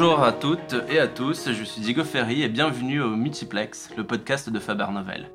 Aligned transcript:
Bonjour 0.00 0.24
à 0.24 0.32
toutes 0.32 0.76
et 0.88 0.98
à 0.98 1.06
tous, 1.06 1.52
je 1.52 1.62
suis 1.62 1.82
Diego 1.82 2.04
Ferry 2.04 2.40
et 2.40 2.48
bienvenue 2.48 3.02
au 3.02 3.16
Multiplex, 3.16 3.90
le 3.98 4.06
podcast 4.06 4.48
de 4.48 4.58
Faber 4.58 4.86
Novel. 4.90 5.30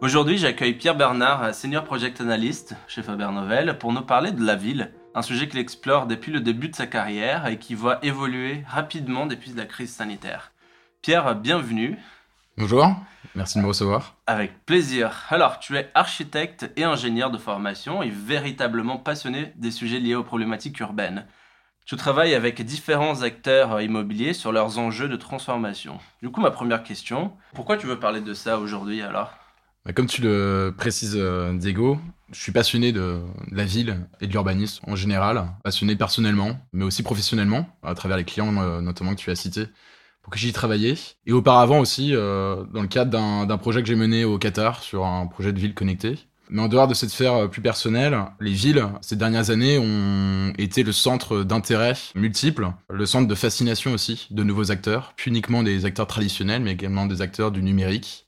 Aujourd'hui, 0.00 0.38
j'accueille 0.38 0.72
Pierre 0.72 0.96
Bernard, 0.96 1.54
Senior 1.54 1.84
Project 1.84 2.22
Analyst 2.22 2.74
chez 2.86 3.02
Faber 3.02 3.28
Novel, 3.30 3.76
pour 3.76 3.92
nous 3.92 4.00
parler 4.00 4.32
de 4.32 4.42
la 4.42 4.56
ville, 4.56 4.92
un 5.14 5.20
sujet 5.20 5.46
qu'il 5.46 5.58
explore 5.58 6.06
depuis 6.06 6.32
le 6.32 6.40
début 6.40 6.70
de 6.70 6.74
sa 6.74 6.86
carrière 6.86 7.48
et 7.48 7.58
qui 7.58 7.74
voit 7.74 8.02
évoluer 8.02 8.64
rapidement 8.66 9.26
depuis 9.26 9.52
la 9.52 9.66
crise 9.66 9.92
sanitaire. 9.92 10.52
Pierre, 11.02 11.34
bienvenue. 11.34 11.98
Bonjour, 12.56 12.86
merci 13.34 13.58
de 13.58 13.62
me 13.62 13.68
recevoir. 13.68 14.14
Avec 14.26 14.64
plaisir. 14.64 15.26
Alors, 15.28 15.58
tu 15.58 15.76
es 15.76 15.90
architecte 15.94 16.70
et 16.76 16.84
ingénieur 16.84 17.30
de 17.30 17.36
formation 17.36 18.02
et 18.02 18.08
véritablement 18.08 18.96
passionné 18.96 19.52
des 19.56 19.70
sujets 19.70 20.00
liés 20.00 20.14
aux 20.14 20.24
problématiques 20.24 20.80
urbaines. 20.80 21.26
Tu 21.88 21.96
travailles 21.96 22.34
avec 22.34 22.60
différents 22.60 23.22
acteurs 23.22 23.80
immobiliers 23.80 24.34
sur 24.34 24.52
leurs 24.52 24.78
enjeux 24.78 25.08
de 25.08 25.16
transformation. 25.16 25.98
Du 26.20 26.28
coup, 26.28 26.42
ma 26.42 26.50
première 26.50 26.82
question, 26.82 27.32
pourquoi 27.54 27.78
tu 27.78 27.86
veux 27.86 27.98
parler 27.98 28.20
de 28.20 28.34
ça 28.34 28.58
aujourd'hui 28.58 29.00
alors? 29.00 29.30
Bah, 29.86 29.94
Comme 29.94 30.04
tu 30.04 30.20
le 30.20 30.74
précises, 30.76 31.16
euh, 31.16 31.54
Diego, 31.54 31.98
je 32.30 32.42
suis 32.42 32.52
passionné 32.52 32.92
de 32.92 33.22
la 33.50 33.64
ville 33.64 34.06
et 34.20 34.26
de 34.26 34.32
l'urbanisme 34.32 34.84
en 34.86 34.96
général, 34.96 35.46
passionné 35.64 35.96
personnellement, 35.96 36.60
mais 36.74 36.84
aussi 36.84 37.02
professionnellement, 37.02 37.66
à 37.82 37.94
travers 37.94 38.18
les 38.18 38.24
clients 38.24 38.54
euh, 38.58 38.82
notamment 38.82 39.14
que 39.14 39.20
tu 39.20 39.30
as 39.30 39.34
cités 39.34 39.68
que 40.30 40.38
j'y 40.38 40.52
travaillais. 40.52 40.94
Et 41.26 41.32
auparavant 41.32 41.80
aussi, 41.80 42.14
euh, 42.14 42.64
dans 42.72 42.82
le 42.82 42.88
cadre 42.88 43.46
d'un 43.46 43.58
projet 43.58 43.82
que 43.82 43.88
j'ai 43.88 43.94
mené 43.94 44.24
au 44.24 44.38
Qatar 44.38 44.82
sur 44.82 45.04
un 45.04 45.26
projet 45.26 45.52
de 45.52 45.58
ville 45.58 45.74
connectée. 45.74 46.16
Mais 46.50 46.62
en 46.62 46.68
dehors 46.68 46.88
de 46.88 46.94
cette 46.94 47.10
sphère 47.10 47.34
euh, 47.34 47.48
plus 47.48 47.60
personnelle, 47.60 48.18
les 48.40 48.52
villes, 48.52 48.86
ces 49.00 49.16
dernières 49.16 49.50
années, 49.50 49.78
ont 49.78 50.52
été 50.56 50.82
le 50.82 50.92
centre 50.92 51.42
d'intérêt 51.42 51.94
multiple, 52.14 52.72
le 52.90 53.06
centre 53.06 53.28
de 53.28 53.34
fascination 53.34 53.92
aussi 53.92 54.26
de 54.30 54.42
nouveaux 54.42 54.70
acteurs, 54.70 55.12
plus 55.16 55.28
uniquement 55.28 55.62
des 55.62 55.84
acteurs 55.84 56.06
traditionnels, 56.06 56.62
mais 56.62 56.72
également 56.72 57.06
des 57.06 57.20
acteurs 57.20 57.50
du 57.50 57.62
numérique. 57.62 58.26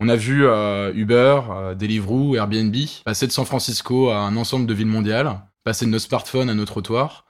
On 0.00 0.08
a 0.08 0.16
vu 0.16 0.46
euh, 0.46 0.92
Uber, 0.94 1.40
euh, 1.50 1.74
Deliveroo, 1.74 2.34
Airbnb 2.34 2.74
passer 3.04 3.26
de 3.26 3.32
San 3.32 3.44
Francisco 3.44 4.10
à 4.10 4.16
un 4.16 4.36
ensemble 4.36 4.66
de 4.66 4.74
villes 4.74 4.86
mondiales, 4.86 5.40
passer 5.62 5.86
de 5.86 5.90
nos 5.90 5.98
smartphones 5.98 6.50
à 6.50 6.54
nos 6.54 6.64
trottoirs. 6.64 7.24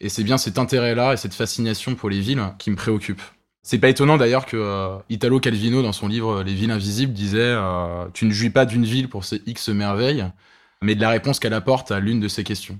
Et 0.00 0.08
c'est 0.08 0.24
bien 0.24 0.38
cet 0.38 0.58
intérêt-là 0.58 1.14
et 1.14 1.16
cette 1.16 1.34
fascination 1.34 1.94
pour 1.94 2.10
les 2.10 2.20
villes 2.20 2.52
qui 2.58 2.70
me 2.70 2.76
préoccupent. 2.76 3.22
C'est 3.62 3.78
pas 3.78 3.88
étonnant 3.88 4.16
d'ailleurs 4.16 4.46
que 4.46 4.56
euh, 4.56 4.98
Italo 5.10 5.40
Calvino, 5.40 5.82
dans 5.82 5.92
son 5.92 6.08
livre 6.08 6.42
Les 6.42 6.54
villes 6.54 6.70
invisibles, 6.70 7.12
disait 7.12 7.38
euh, 7.40 8.06
Tu 8.14 8.24
ne 8.24 8.30
jouis 8.30 8.50
pas 8.50 8.64
d'une 8.64 8.84
ville 8.84 9.08
pour 9.08 9.24
ses 9.24 9.42
X 9.46 9.68
merveilles, 9.68 10.24
mais 10.80 10.94
de 10.94 11.00
la 11.00 11.10
réponse 11.10 11.38
qu'elle 11.38 11.54
apporte 11.54 11.90
à 11.90 12.00
l'une 12.00 12.20
de 12.20 12.28
ces 12.28 12.44
questions. 12.44 12.78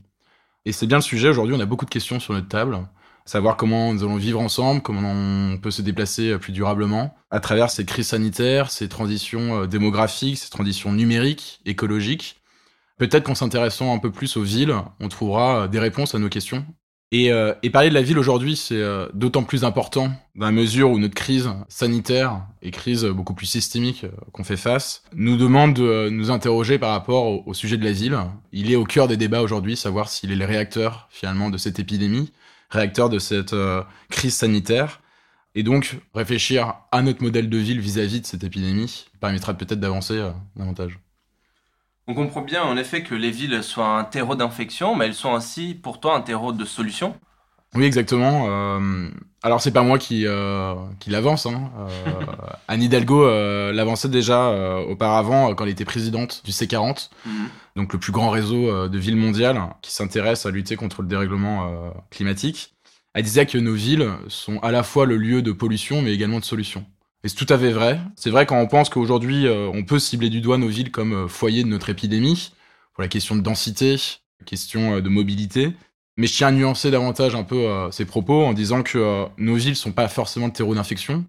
Et 0.64 0.72
c'est 0.72 0.86
bien 0.86 0.98
le 0.98 1.02
sujet. 1.02 1.28
Aujourd'hui, 1.28 1.54
on 1.54 1.60
a 1.60 1.66
beaucoup 1.66 1.84
de 1.84 1.90
questions 1.90 2.20
sur 2.20 2.32
notre 2.32 2.48
table. 2.48 2.78
Savoir 3.24 3.58
comment 3.58 3.92
nous 3.92 4.02
allons 4.02 4.16
vivre 4.16 4.40
ensemble, 4.40 4.80
comment 4.80 5.12
on 5.12 5.58
peut 5.58 5.70
se 5.70 5.82
déplacer 5.82 6.30
euh, 6.30 6.38
plus 6.38 6.52
durablement 6.52 7.14
à 7.30 7.40
travers 7.40 7.68
ces 7.70 7.84
crises 7.84 8.08
sanitaires, 8.08 8.70
ces 8.70 8.88
transitions 8.88 9.66
démographiques, 9.66 10.38
ces 10.38 10.48
transitions 10.48 10.92
numériques, 10.92 11.60
écologiques. 11.66 12.40
Peut-être 12.96 13.24
qu'en 13.24 13.34
s'intéressant 13.34 13.94
un 13.94 13.98
peu 13.98 14.10
plus 14.10 14.38
aux 14.38 14.42
villes, 14.42 14.74
on 15.00 15.08
trouvera 15.08 15.68
des 15.68 15.78
réponses 15.78 16.14
à 16.14 16.18
nos 16.18 16.30
questions 16.30 16.64
et, 17.10 17.32
euh, 17.32 17.54
et, 17.62 17.70
parler 17.70 17.88
de 17.88 17.94
la 17.94 18.02
ville 18.02 18.18
aujourd'hui, 18.18 18.54
c'est 18.54 18.76
euh, 18.76 19.08
d'autant 19.14 19.42
plus 19.42 19.64
important 19.64 20.12
dans 20.34 20.44
la 20.44 20.52
mesure 20.52 20.90
où 20.90 20.98
notre 20.98 21.14
crise 21.14 21.48
sanitaire 21.68 22.42
et 22.60 22.70
crise 22.70 23.06
beaucoup 23.06 23.32
plus 23.32 23.46
systémique 23.46 24.04
euh, 24.04 24.10
qu'on 24.32 24.44
fait 24.44 24.58
face 24.58 25.02
nous 25.14 25.38
demande 25.38 25.72
de 25.72 26.10
nous 26.10 26.30
interroger 26.30 26.78
par 26.78 26.90
rapport 26.90 27.46
au, 27.46 27.54
sujet 27.54 27.78
de 27.78 27.84
la 27.84 27.92
ville. 27.92 28.18
Il 28.52 28.70
est 28.70 28.76
au 28.76 28.84
cœur 28.84 29.08
des 29.08 29.16
débats 29.16 29.40
aujourd'hui, 29.40 29.74
savoir 29.74 30.10
s'il 30.10 30.32
est 30.32 30.36
le 30.36 30.44
réacteur 30.44 31.08
finalement 31.10 31.48
de 31.48 31.56
cette 31.56 31.78
épidémie, 31.78 32.30
réacteur 32.68 33.08
de 33.08 33.18
cette 33.18 33.54
crise 34.10 34.34
sanitaire. 34.34 35.00
Et 35.54 35.62
donc 35.62 35.96
réfléchir 36.14 36.74
à 36.92 37.00
notre 37.00 37.22
modèle 37.22 37.48
de 37.48 37.58
ville 37.58 37.80
vis-à-vis 37.80 38.18
-vis 38.18 38.20
de 38.20 38.26
cette 38.26 38.44
épidémie 38.44 39.06
permettra 39.18 39.54
peut-être 39.54 39.80
d'avancer 39.80 40.22
davantage. 40.56 40.98
On 42.10 42.14
comprend 42.14 42.40
bien 42.40 42.62
en 42.62 42.78
effet 42.78 43.02
que 43.02 43.14
les 43.14 43.30
villes 43.30 43.62
soient 43.62 43.98
un 43.98 44.04
terreau 44.04 44.34
d'infection, 44.34 44.96
mais 44.96 45.04
elles 45.04 45.14
sont 45.14 45.34
ainsi 45.34 45.74
pour 45.74 46.00
toi 46.00 46.16
un 46.16 46.22
terreau 46.22 46.52
de 46.52 46.64
solution. 46.64 47.14
Oui, 47.74 47.84
exactement. 47.84 48.46
Euh, 48.48 49.10
alors 49.42 49.60
c'est 49.60 49.72
pas 49.72 49.82
moi 49.82 49.98
qui 49.98 50.26
euh, 50.26 50.74
qui 51.00 51.10
l'avance. 51.10 51.44
Hein. 51.44 51.70
Euh, 51.78 52.12
Anne 52.68 52.82
Hidalgo 52.82 53.26
l'avançait 53.72 54.08
déjà 54.08 54.78
auparavant 54.88 55.54
quand 55.54 55.64
elle 55.64 55.70
était 55.70 55.84
présidente 55.84 56.40
du 56.46 56.50
C40, 56.50 57.10
mhm. 57.26 57.32
donc 57.76 57.92
le 57.92 57.98
plus 57.98 58.12
grand 58.12 58.30
réseau 58.30 58.88
de 58.88 58.98
villes 58.98 59.16
mondiales 59.16 59.60
qui 59.82 59.92
s'intéresse 59.92 60.46
à 60.46 60.50
lutter 60.50 60.76
contre 60.76 61.02
le 61.02 61.08
dérèglement 61.08 61.92
climatique. 62.10 62.74
Elle 63.12 63.24
disait 63.24 63.44
que 63.44 63.58
nos 63.58 63.74
villes 63.74 64.10
sont 64.28 64.60
à 64.60 64.72
la 64.72 64.82
fois 64.82 65.04
le 65.04 65.18
lieu 65.18 65.42
de 65.42 65.52
pollution, 65.52 66.00
mais 66.00 66.14
également 66.14 66.40
de 66.40 66.44
solution. 66.44 66.86
Et 67.24 67.28
c'est 67.28 67.34
tout 67.34 67.52
à 67.52 67.58
fait 67.58 67.72
vrai. 67.72 68.00
C'est 68.16 68.30
vrai 68.30 68.46
quand 68.46 68.60
on 68.60 68.66
pense 68.66 68.88
qu'aujourd'hui, 68.90 69.46
euh, 69.46 69.68
on 69.72 69.84
peut 69.84 69.98
cibler 69.98 70.30
du 70.30 70.40
doigt 70.40 70.58
nos 70.58 70.68
villes 70.68 70.90
comme 70.92 71.12
euh, 71.12 71.28
foyer 71.28 71.64
de 71.64 71.68
notre 71.68 71.90
épidémie, 71.90 72.52
pour 72.94 73.02
la 73.02 73.08
question 73.08 73.34
de 73.34 73.40
densité, 73.40 73.96
question 74.46 74.96
euh, 74.96 75.00
de 75.00 75.08
mobilité. 75.08 75.72
Mais 76.16 76.26
je 76.26 76.34
tiens 76.34 76.48
à 76.48 76.52
nuancer 76.52 76.90
davantage 76.90 77.34
un 77.34 77.44
peu 77.44 77.68
ces 77.92 78.04
propos 78.04 78.44
en 78.44 78.52
disant 78.52 78.82
que 78.82 79.26
nos 79.36 79.54
villes 79.54 79.76
sont 79.76 79.92
pas 79.92 80.08
forcément 80.08 80.48
de 80.48 80.52
terreau 80.52 80.74
d'infection, 80.74 81.24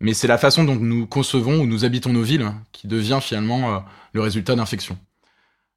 mais 0.00 0.12
c'est 0.12 0.26
la 0.26 0.38
façon 0.38 0.64
dont 0.64 0.74
nous 0.74 1.06
concevons 1.06 1.60
ou 1.60 1.66
nous 1.66 1.84
habitons 1.84 2.12
nos 2.12 2.24
villes 2.24 2.50
qui 2.72 2.88
devient 2.88 3.20
finalement 3.22 3.84
le 4.12 4.20
résultat 4.20 4.56
d'infection. 4.56 4.98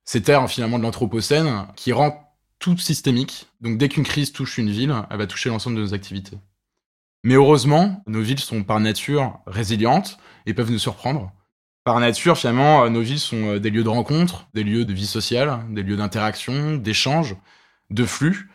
C'est 0.06 0.22
terre 0.22 0.50
finalement 0.50 0.80
de 0.80 0.84
l'anthropocène 0.84 1.68
qui 1.76 1.92
rend 1.92 2.34
tout 2.58 2.80
systémique. 2.80 3.46
Donc 3.62 3.78
dès 3.78 3.90
qu'une 3.90 4.04
crise 4.04 4.32
touche 4.32 4.58
une 4.58 4.72
ville, 4.72 4.96
elle 5.12 5.18
va 5.18 5.28
toucher 5.28 5.50
l'ensemble 5.50 5.76
de 5.76 5.82
nos 5.82 5.94
activités. 5.94 6.40
Mais 7.24 7.34
heureusement, 7.36 8.04
nos 8.08 8.22
villes 8.22 8.40
sont 8.40 8.64
par 8.64 8.80
nature 8.80 9.40
résilientes 9.48 10.18
et 10.46 10.54
peuvent 10.54 10.72
nous 10.72 10.80
surprendre. 10.80 11.32
Par 11.88 12.02
nature, 12.02 12.38
finalement, 12.38 12.84
euh, 12.84 12.90
nos 12.90 13.00
villes 13.00 13.18
sont 13.18 13.56
euh, 13.56 13.60
des 13.60 13.70
lieux 13.70 13.86
de 13.86 13.90
rencontre, 13.90 14.50
des 14.54 14.66
lieux 14.66 14.84
de 14.84 14.94
vie 14.94 15.08
sociale, 15.08 15.62
des 15.70 15.84
lieux 15.84 15.96
d'interaction, 15.96 16.76
d'échange, 16.76 17.38
de 17.90 18.04
flux, 18.04 18.50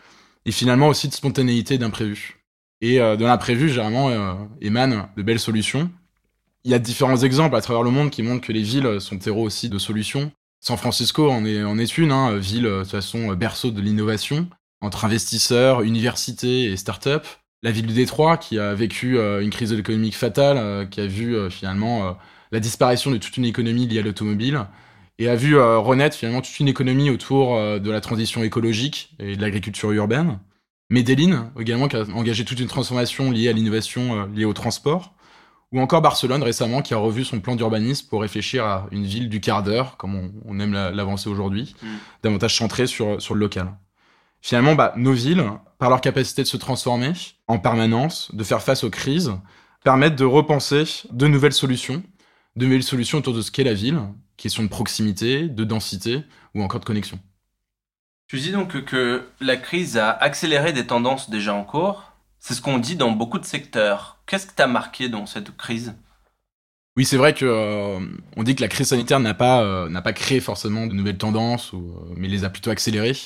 et 0.44 0.52
finalement 0.52 0.88
aussi 0.88 1.08
de 1.08 1.14
spontanéité 1.14 1.78
d'imprévu. 1.78 2.44
Et 2.82 3.00
euh, 3.00 3.16
de 3.16 3.24
l'imprévu, 3.24 3.70
généralement, 3.70 4.50
émanent 4.60 5.08
de 5.16 5.22
belles 5.22 5.40
solutions. 5.40 5.90
Il 6.64 6.70
y 6.70 6.74
a 6.74 6.78
différents 6.78 7.16
exemples 7.16 7.56
à 7.56 7.62
travers 7.62 7.82
le 7.82 7.90
monde 7.90 8.10
qui 8.10 8.22
montrent 8.22 8.46
que 8.46 8.52
les 8.52 8.62
villes 8.62 9.00
sont 9.00 9.18
terreaux 9.18 9.44
aussi 9.44 9.70
de 9.70 9.78
solutions. 9.78 10.30
San 10.60 10.76
Francisco 10.76 11.30
en 11.30 11.46
est, 11.46 11.64
en 11.64 11.78
est 11.78 11.96
une, 11.96 12.12
hein, 12.12 12.36
ville 12.36 12.64
de 12.64 12.82
toute 12.82 12.90
façon 12.90 13.32
berceau 13.32 13.70
de 13.70 13.80
l'innovation, 13.80 14.46
entre 14.82 15.06
investisseurs, 15.06 15.80
universités 15.80 16.64
et 16.64 16.76
start-up 16.76 17.26
la 17.62 17.70
ville 17.70 17.86
de 17.86 17.92
Détroit 17.92 18.36
qui 18.36 18.58
a 18.58 18.74
vécu 18.74 19.18
euh, 19.18 19.40
une 19.40 19.50
crise 19.50 19.72
économique 19.72 20.16
fatale, 20.16 20.58
euh, 20.58 20.84
qui 20.84 21.00
a 21.00 21.06
vu 21.06 21.36
euh, 21.36 21.48
finalement 21.48 22.16
la 22.50 22.60
disparition 22.60 23.10
de 23.10 23.18
toute 23.18 23.36
une 23.36 23.44
économie 23.44 23.86
liée 23.86 24.00
à 24.00 24.02
l'automobile 24.02 24.66
et 25.18 25.28
a 25.28 25.36
vu 25.36 25.56
renaître 25.58 26.16
finalement 26.16 26.40
toute 26.40 26.58
une 26.58 26.68
économie 26.68 27.08
autour 27.08 27.56
de 27.56 27.90
la 27.90 28.00
transition 28.00 28.42
écologique 28.42 29.14
et 29.18 29.36
de 29.36 29.40
l'agriculture 29.40 29.92
urbaine. 29.92 30.38
Medellin 30.90 31.52
également 31.58 31.86
qui 31.86 31.96
a 31.96 32.04
engagé 32.14 32.44
toute 32.44 32.58
une 32.60 32.66
transformation 32.66 33.30
liée 33.30 33.48
à 33.48 33.52
l'innovation 33.52 34.26
liée 34.26 34.44
au 34.44 34.52
transport. 34.52 35.14
Ou 35.70 35.80
encore 35.80 36.02
Barcelone 36.02 36.42
récemment 36.42 36.82
qui 36.82 36.92
a 36.92 36.98
revu 36.98 37.24
son 37.24 37.40
plan 37.40 37.56
d'urbanisme 37.56 38.08
pour 38.08 38.20
réfléchir 38.20 38.66
à 38.66 38.88
une 38.90 39.04
ville 39.04 39.28
du 39.28 39.40
quart 39.40 39.62
d'heure, 39.62 39.96
comme 39.96 40.32
on, 40.44 40.58
aime 40.60 40.72
l'avancer 40.72 41.30
aujourd'hui, 41.30 41.74
mm. 41.82 41.86
davantage 42.24 42.56
centrée 42.56 42.86
sur, 42.86 43.22
sur 43.22 43.34
le 43.34 43.40
local. 43.40 43.72
Finalement, 44.42 44.74
bah, 44.74 44.92
nos 44.96 45.12
villes, 45.12 45.44
par 45.78 45.88
leur 45.88 46.00
capacité 46.00 46.42
de 46.42 46.48
se 46.48 46.56
transformer 46.56 47.12
en 47.46 47.58
permanence, 47.58 48.34
de 48.34 48.42
faire 48.42 48.60
face 48.60 48.82
aux 48.82 48.90
crises, 48.90 49.32
permettent 49.84 50.16
de 50.16 50.24
repenser 50.24 50.84
de 51.10 51.28
nouvelles 51.28 51.52
solutions, 51.52 52.02
de 52.56 52.66
nouvelles 52.66 52.82
solutions 52.82 53.18
autour 53.18 53.34
de 53.34 53.40
ce 53.40 53.52
qu'est 53.52 53.64
la 53.64 53.72
ville, 53.72 54.00
question 54.36 54.64
de 54.64 54.68
proximité, 54.68 55.48
de 55.48 55.64
densité 55.64 56.24
ou 56.54 56.62
encore 56.62 56.80
de 56.80 56.84
connexion. 56.84 57.20
Tu 58.26 58.40
dis 58.40 58.50
donc 58.50 58.84
que 58.84 59.28
la 59.40 59.56
crise 59.56 59.96
a 59.96 60.10
accéléré 60.10 60.72
des 60.72 60.86
tendances 60.86 61.30
déjà 61.30 61.54
en 61.54 61.64
cours. 61.64 62.12
C'est 62.40 62.54
ce 62.54 62.60
qu'on 62.60 62.78
dit 62.78 62.96
dans 62.96 63.12
beaucoup 63.12 63.38
de 63.38 63.44
secteurs. 63.44 64.18
Qu'est-ce 64.26 64.46
que 64.46 64.54
t'as 64.56 64.66
marqué 64.66 65.08
dans 65.08 65.26
cette 65.26 65.56
crise? 65.56 65.94
Oui, 66.96 67.04
c'est 67.04 67.16
vrai 67.16 67.32
que 67.32 67.44
euh, 67.44 68.00
on 68.36 68.42
dit 68.42 68.56
que 68.56 68.60
la 68.60 68.68
crise 68.68 68.88
sanitaire 68.88 69.20
n'a 69.20 69.34
pas 69.34 69.62
euh, 69.62 69.88
n'a 69.88 70.02
pas 70.02 70.12
créé 70.12 70.40
forcément 70.40 70.86
de 70.86 70.94
nouvelles 70.94 71.18
tendances, 71.18 71.72
ou, 71.72 71.78
euh, 71.78 72.14
mais 72.16 72.28
les 72.28 72.44
a 72.44 72.50
plutôt 72.50 72.70
accélérées. 72.70 73.16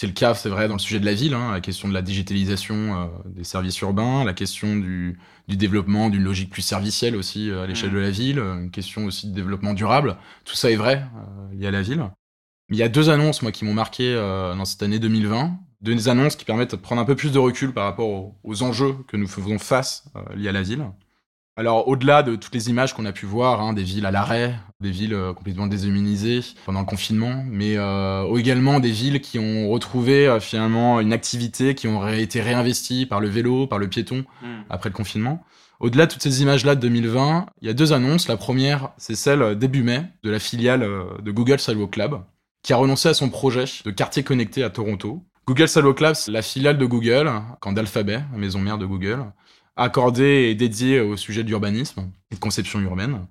C'est 0.00 0.06
le 0.06 0.12
cas, 0.12 0.32
c'est 0.34 0.48
vrai, 0.48 0.68
dans 0.68 0.74
le 0.74 0.78
sujet 0.78 1.00
de 1.00 1.04
la 1.04 1.12
ville, 1.12 1.34
hein, 1.34 1.50
la 1.50 1.60
question 1.60 1.88
de 1.88 1.92
la 1.92 2.02
digitalisation 2.02 2.76
euh, 2.76 3.06
des 3.24 3.42
services 3.42 3.80
urbains, 3.80 4.22
la 4.22 4.32
question 4.32 4.76
du, 4.76 5.18
du 5.48 5.56
développement 5.56 6.08
d'une 6.08 6.22
logique 6.22 6.50
plus 6.50 6.62
servicielle 6.62 7.16
aussi 7.16 7.50
euh, 7.50 7.64
à 7.64 7.66
l'échelle 7.66 7.90
mmh. 7.90 7.94
de 7.94 7.98
la 7.98 8.10
ville, 8.12 8.38
une 8.38 8.70
question 8.70 9.06
aussi 9.06 9.28
de 9.28 9.34
développement 9.34 9.74
durable. 9.74 10.16
Tout 10.44 10.54
ça 10.54 10.70
est 10.70 10.76
vrai 10.76 11.02
euh, 11.02 11.52
lié 11.52 11.66
à 11.66 11.72
la 11.72 11.82
ville. 11.82 12.08
Mais 12.68 12.76
il 12.76 12.78
y 12.78 12.84
a 12.84 12.88
deux 12.88 13.10
annonces, 13.10 13.42
moi, 13.42 13.50
qui 13.50 13.64
m'ont 13.64 13.74
marqué 13.74 14.14
dans 14.14 14.64
cette 14.64 14.84
année 14.84 15.00
2020. 15.00 15.58
Deux 15.80 16.08
annonces 16.08 16.36
qui 16.36 16.44
permettent 16.44 16.76
de 16.76 16.76
prendre 16.76 17.02
un 17.02 17.04
peu 17.04 17.16
plus 17.16 17.32
de 17.32 17.40
recul 17.40 17.72
par 17.72 17.82
rapport 17.82 18.08
aux, 18.08 18.38
aux 18.44 18.62
enjeux 18.62 18.94
que 19.08 19.16
nous 19.16 19.26
faisons 19.26 19.58
face 19.58 20.04
liés 20.36 20.50
à 20.50 20.52
la 20.52 20.62
ville. 20.62 20.86
Alors, 21.58 21.88
au-delà 21.88 22.22
de 22.22 22.36
toutes 22.36 22.54
les 22.54 22.70
images 22.70 22.94
qu'on 22.94 23.04
a 23.04 23.10
pu 23.10 23.26
voir, 23.26 23.60
hein, 23.60 23.72
des 23.72 23.82
villes 23.82 24.06
à 24.06 24.12
l'arrêt, 24.12 24.54
des 24.80 24.92
villes 24.92 25.12
euh, 25.12 25.32
complètement 25.32 25.66
déshumanisées 25.66 26.38
pendant 26.64 26.78
le 26.78 26.86
confinement, 26.86 27.44
mais 27.50 27.76
euh, 27.76 28.32
également 28.36 28.78
des 28.78 28.92
villes 28.92 29.20
qui 29.20 29.40
ont 29.40 29.68
retrouvé 29.68 30.28
euh, 30.28 30.38
finalement 30.38 31.00
une 31.00 31.12
activité, 31.12 31.74
qui 31.74 31.88
ont 31.88 32.06
été 32.06 32.40
réinvesties 32.40 33.06
par 33.06 33.18
le 33.18 33.26
vélo, 33.26 33.66
par 33.66 33.80
le 33.80 33.88
piéton 33.88 34.24
hmm. 34.40 34.62
après 34.70 34.88
le 34.88 34.94
confinement. 34.94 35.42
Au-delà 35.80 36.06
de 36.06 36.12
toutes 36.12 36.22
ces 36.22 36.42
images-là 36.42 36.76
de 36.76 36.80
2020, 36.80 37.46
il 37.60 37.66
y 37.66 37.70
a 37.70 37.74
deux 37.74 37.92
annonces. 37.92 38.28
La 38.28 38.36
première, 38.36 38.90
c'est 38.96 39.16
celle 39.16 39.58
début 39.58 39.82
mai 39.82 40.04
de 40.22 40.30
la 40.30 40.38
filiale 40.38 40.88
de 41.20 41.30
Google 41.32 41.58
Sidewalk 41.58 41.90
Club, 41.90 42.20
qui 42.62 42.72
a 42.72 42.76
renoncé 42.76 43.08
à 43.08 43.14
son 43.14 43.30
projet 43.30 43.64
de 43.84 43.90
quartier 43.90 44.22
connecté 44.22 44.62
à 44.62 44.70
Toronto. 44.70 45.24
Google 45.48 45.66
Sidewalk 45.66 45.98
Lab, 45.98 46.14
c'est 46.14 46.30
la 46.30 46.42
filiale 46.42 46.78
de 46.78 46.86
Google, 46.86 47.32
quand 47.60 47.72
d'Alphabet, 47.72 48.20
maison 48.36 48.60
mère 48.60 48.78
de 48.78 48.86
Google, 48.86 49.24
accordé 49.78 50.50
et 50.50 50.54
dédié 50.54 51.00
au 51.00 51.16
sujet 51.16 51.44
d'urbanisme 51.44 52.10
et 52.30 52.34
de 52.34 52.40
conception 52.40 52.80
urbaine. 52.80 53.26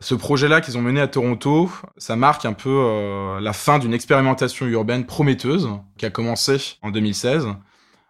Ce 0.00 0.14
projet-là 0.14 0.60
qu'ils 0.60 0.78
ont 0.78 0.82
mené 0.82 1.00
à 1.00 1.08
Toronto, 1.08 1.70
ça 1.96 2.16
marque 2.16 2.44
un 2.44 2.52
peu 2.52 2.70
euh, 2.70 3.40
la 3.40 3.52
fin 3.52 3.78
d'une 3.78 3.94
expérimentation 3.94 4.66
urbaine 4.66 5.04
prometteuse 5.04 5.68
qui 5.98 6.06
a 6.06 6.10
commencé 6.10 6.76
en 6.82 6.90
2016 6.90 7.48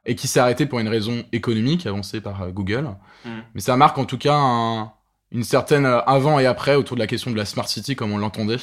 et 0.07 0.15
qui 0.15 0.29
s'est 0.29 0.41
arrêtée 0.41 0.67
pour 0.67 0.81
une 0.81 0.89
raison 0.89 1.25
économique 1.33 1.87
avancée 1.87 2.21
par 2.21 2.43
euh, 2.43 2.51
Google. 2.51 2.91
Mm. 3.25 3.31
Mais 3.55 3.61
ça 3.61 3.77
marque 3.77 3.97
en 3.97 4.05
tout 4.05 4.19
cas 4.19 4.93
une 5.31 5.45
certaine 5.45 5.87
euh, 5.87 6.01
avant 6.01 6.39
et 6.39 6.47
après 6.47 6.75
autour 6.75 6.97
de 6.97 7.01
la 7.01 7.07
question 7.07 7.31
de 7.31 7.37
la 7.37 7.45
smart 7.45 7.69
city 7.69 7.97
comme 7.97 8.13
on 8.13 8.19
l'entendait. 8.19 8.57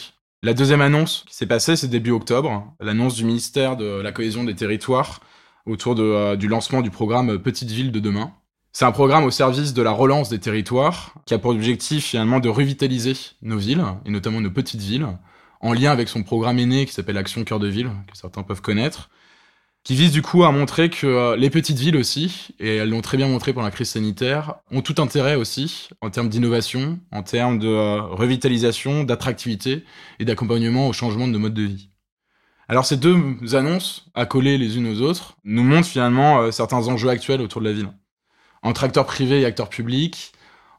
La 0.44 0.54
deuxième 0.54 0.82
annonce 0.82 1.24
qui 1.28 1.36
s'est 1.36 1.48
passée, 1.48 1.76
c'est 1.76 1.88
début 1.88 2.12
octobre, 2.12 2.74
l'annonce 2.80 3.16
du 3.16 3.24
ministère 3.24 3.78
de 3.78 4.02
la 4.02 4.12
cohésion 4.12 4.44
des 4.44 4.56
territoires 4.56 5.22
autour 5.68 5.94
de, 5.94 6.36
du 6.36 6.48
lancement 6.48 6.82
du 6.82 6.90
programme 6.90 7.38
Petite 7.38 7.70
Ville 7.70 7.92
de 7.92 8.00
demain, 8.00 8.34
c'est 8.74 8.86
un 8.86 8.92
programme 8.92 9.26
au 9.26 9.32
service 9.32 9.74
de 9.74 9.82
la 9.82 9.92
relance 9.92 10.30
des 10.30 10.40
territoires 10.40 11.16
qui 11.26 11.34
a 11.34 11.40
pour 11.40 11.52
objectif 11.52 12.06
finalement 12.06 12.40
de 12.40 12.50
revitaliser 12.50 13.14
nos 13.42 13.58
villes, 13.58 13.84
et 14.06 14.12
notamment 14.12 14.40
nos 14.40 14.52
petites 14.52 14.82
villes, 14.82 15.08
en 15.60 15.74
lien 15.74 15.92
avec 15.92 16.08
son 16.08 16.24
programme 16.24 16.58
aîné 16.58 16.86
qui 16.86 16.94
s'appelle 16.94 17.18
Action 17.18 17.44
Cœur 17.44 17.60
de 17.60 17.68
Ville, 17.68 17.92
que 18.10 18.18
certains 18.18 18.44
peuvent 18.44 18.62
connaître, 18.62 19.10
qui 19.84 19.96
vise 19.96 20.12
du 20.12 20.22
coup 20.22 20.44
à 20.44 20.52
montrer 20.52 20.90
que 20.90 21.08
euh, 21.08 21.36
les 21.36 21.50
petites 21.50 21.80
villes 21.80 21.98
aussi, 21.98 22.50
et 22.60 22.78
elles 22.78 22.90
l'ont 22.90 23.02
très 23.02 23.18
bien 23.18 23.28
montré 23.28 23.52
pendant 23.52 23.66
la 23.66 23.72
crise 23.72 23.90
sanitaire, 23.90 24.56
ont 24.72 24.82
tout 24.82 24.96
intérêt 25.02 25.36
aussi 25.36 25.90
en 26.02 26.10
termes 26.10 26.30
d'innovation, 26.30 27.00
en 27.12 27.24
termes 27.24 27.60
de 27.60 27.68
euh, 27.68 28.02
revitalisation, 28.02 29.04
d'attractivité 29.04 29.84
et 30.20 30.26
d'accompagnement 30.26 30.88
au 30.88 30.94
changement 30.94 31.28
de 31.28 31.34
nos 31.34 31.40
modes 31.40 31.54
de 31.54 31.64
vie. 31.64 31.90
Alors 32.68 32.86
ces 32.86 32.96
deux 32.96 33.38
annonces, 33.54 34.06
accolées 34.14 34.58
les 34.58 34.78
unes 34.78 34.88
aux 34.88 35.02
autres, 35.02 35.36
nous 35.44 35.64
montrent 35.64 35.90
finalement 35.90 36.42
euh, 36.42 36.52
certains 36.52 36.88
enjeux 36.88 37.10
actuels 37.10 37.42
autour 37.42 37.60
de 37.62 37.66
la 37.66 37.74
ville 37.74 37.90
entre 38.64 38.84
acteurs 38.84 39.06
privés 39.06 39.42
et 39.42 39.46
acteurs 39.46 39.70
publics, 39.70 40.34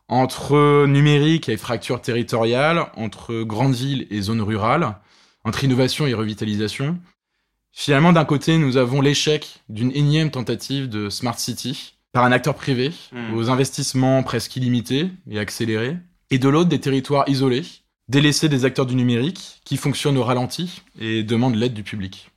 entre 0.09 0.87
numérique 0.87 1.49
et 1.49 1.57
fracture 1.57 2.01
territoriale, 2.01 2.87
entre 2.97 3.43
grandes 3.43 3.75
villes 3.75 4.07
et 4.11 4.21
zones 4.21 4.43
rurales, 4.43 4.97
entre 5.45 5.65
innovation 5.65 6.07
et 6.07 6.15
revitalisation. 6.15 6.99
Finalement, 7.73 8.13
d'un 8.13 8.27
côté, 8.27 8.59
nous 8.59 8.77
avons 8.77 9.01
l'échec 9.01 9.61
d'une 9.69 9.91
énième 9.93 10.31
tentative 10.31 10.89
de 10.89 11.09
Smart 11.09 11.39
City 11.39 11.95
par 12.13 12.25
un 12.25 12.33
acteur 12.33 12.55
privé, 12.55 12.93
hmm. 13.13 13.35
aux 13.35 13.49
investissements 13.49 14.23
presque 14.23 14.55
illimités 14.57 15.09
et 15.31 15.39
accélérés, 15.39 15.97
et 16.31 16.39
de 16.39 16.49
l'autre, 16.49 16.69
des 16.69 16.81
territoires 16.81 17.27
isolés, 17.29 17.65
délaissés 18.09 18.51
des 18.51 18.67
acteurs 18.67 18.87
du 18.87 18.95
numérique, 18.95 19.61
qui 19.65 19.79
fonctionnent 19.79 20.19
au 20.19 20.25
ralenti 20.25 20.83
et 21.01 21.23
demandent 21.23 21.57
l'aide 21.57 21.75
du 21.75 21.83
public. 21.83 22.32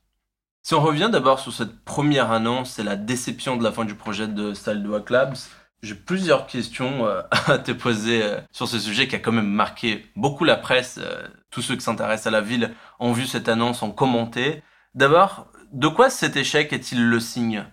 Si 0.65 0.73
on 0.73 0.81
revient 0.81 1.09
d'abord 1.11 1.39
sur 1.39 1.53
cette 1.53 1.83
première 1.85 2.31
annonce 2.31 2.79
et 2.79 2.83
la 2.83 2.95
déception 2.95 3.55
de 3.55 3.63
la 3.63 3.71
fin 3.71 3.85
du 3.85 3.93
projet 3.93 4.27
de 4.27 4.55
Staldoa 4.55 5.03
Labs, 5.11 5.35
j'ai 5.83 5.93
plusieurs 5.93 6.47
questions 6.47 7.05
euh, 7.05 7.21
à 7.45 7.59
te 7.59 7.71
poser 7.71 8.23
euh, 8.23 8.39
sur 8.51 8.67
ce 8.67 8.79
sujet 8.79 9.07
qui 9.07 9.15
a 9.15 9.19
quand 9.19 9.31
même 9.31 9.45
marqué 9.45 10.07
beaucoup 10.15 10.43
la 10.43 10.55
presse. 10.55 10.97
Euh, 10.99 11.27
tous 11.51 11.61
ceux 11.61 11.75
qui 11.75 11.83
s'intéressent 11.83 12.25
à 12.25 12.31
la 12.31 12.41
ville 12.41 12.73
ont 12.99 13.11
vu 13.11 13.27
cette 13.27 13.47
annonce, 13.47 13.83
ont 13.83 13.91
commenté. 13.91 14.63
D'abord, 14.95 15.45
de 15.71 15.87
quoi 15.87 16.09
cet 16.09 16.35
échec 16.35 16.73
est-il 16.73 17.09
le 17.09 17.19
signe? 17.19 17.63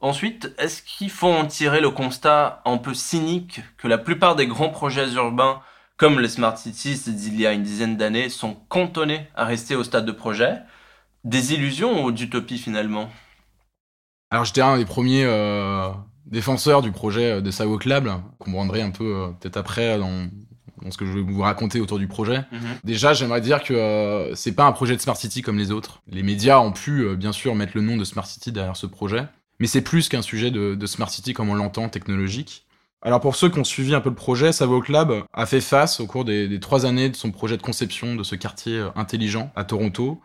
Ensuite, 0.00 0.52
est-ce 0.58 0.82
qu'il 0.82 1.10
faut 1.10 1.30
en 1.30 1.46
tirer 1.46 1.80
le 1.80 1.90
constat 1.90 2.62
un 2.64 2.78
peu 2.78 2.94
cynique 2.94 3.60
que 3.78 3.86
la 3.86 3.96
plupart 3.96 4.34
des 4.34 4.48
grands 4.48 4.70
projets 4.70 5.12
urbains, 5.12 5.60
comme 5.96 6.18
les 6.18 6.28
Smart 6.28 6.58
Cities 6.58 7.12
d'il 7.12 7.40
y 7.40 7.46
a 7.46 7.52
une 7.52 7.62
dizaine 7.62 7.96
d'années, 7.96 8.28
sont 8.28 8.54
cantonnés 8.68 9.28
à 9.36 9.44
rester 9.44 9.76
au 9.76 9.84
stade 9.84 10.04
de 10.04 10.10
projet? 10.10 10.58
Des 11.24 11.52
illusions 11.52 12.04
ou 12.04 12.12
d'utopie 12.12 12.58
finalement? 12.58 13.10
Alors 14.30 14.44
j'étais 14.44 14.60
un 14.60 14.78
des 14.78 14.84
premiers 14.84 15.24
euh, 15.24 15.88
défenseurs 16.26 16.82
du 16.82 16.92
projet 16.92 17.32
euh, 17.32 17.40
de 17.40 17.50
Sidewalk 17.50 17.84
Lab, 17.84 18.04
qu'on 18.38 18.52
comprendrait 18.52 18.82
un 18.82 18.90
peu 18.90 19.04
euh, 19.04 19.26
peut-être 19.40 19.56
après 19.56 19.98
dans, 19.98 20.28
ce 20.90 20.96
que 20.96 21.04
je 21.04 21.12
vais 21.12 21.20
vous 21.20 21.42
raconter 21.42 21.80
autour 21.80 21.98
du 21.98 22.06
projet. 22.06 22.44
Mhm. 22.52 22.60
Déjà, 22.84 23.12
j'aimerais 23.12 23.40
dire 23.40 23.62
que 23.62 24.30
c'est 24.34 24.52
pas 24.52 24.64
un 24.64 24.72
projet 24.72 24.96
de 24.96 25.00
Smart 25.00 25.16
City 25.16 25.42
comme 25.42 25.58
les 25.58 25.72
autres. 25.72 26.00
Les 26.08 26.22
médias 26.22 26.60
ont 26.60 26.72
pu 26.72 27.16
bien 27.16 27.32
sûr 27.32 27.54
mettre 27.54 27.72
le 27.74 27.82
nom 27.82 27.96
de 27.96 28.04
Smart 28.04 28.26
City 28.26 28.52
derrière 28.52 28.76
ce 28.76 28.86
projet, 28.86 29.26
mais 29.58 29.66
c'est 29.66 29.82
plus 29.82 30.08
qu'un 30.08 30.22
sujet 30.22 30.50
de, 30.50 30.86
Smart 30.86 31.10
City 31.10 31.34
comme 31.34 31.50
on 31.50 31.54
l'entend 31.54 31.88
technologique. 31.88 32.66
Alors 33.02 33.20
pour 33.20 33.34
ceux 33.34 33.48
qui 33.48 33.58
ont 33.58 33.64
suivi 33.64 33.94
un 33.94 34.00
peu 34.00 34.10
le 34.10 34.14
projet, 34.14 34.52
Sidewalk 34.52 34.88
Lab 34.88 35.24
a 35.32 35.46
fait 35.46 35.60
face 35.60 36.00
au 36.00 36.06
cours 36.06 36.24
des, 36.24 36.60
trois 36.60 36.86
années 36.86 37.08
de 37.10 37.16
son 37.16 37.30
projet 37.30 37.56
de 37.56 37.62
conception 37.62 38.14
de 38.14 38.22
ce 38.22 38.34
quartier 38.34 38.86
intelligent 38.94 39.50
à 39.56 39.64
Toronto 39.64 40.22